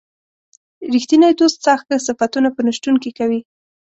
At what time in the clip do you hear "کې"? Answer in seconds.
3.03-3.11